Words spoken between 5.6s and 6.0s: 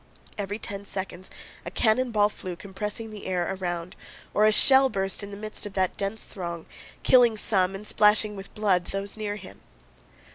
of that